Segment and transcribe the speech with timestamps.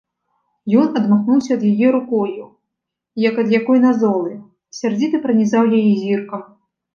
[0.83, 2.45] Ён адмахнуўся ад яе рукою,
[3.29, 4.31] як ад якой назолы,
[4.79, 6.43] сярдзіта пранізаў яе зіркам.